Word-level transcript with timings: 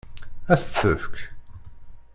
Ad 0.51 0.57
s-tt-tefk? 0.59 1.15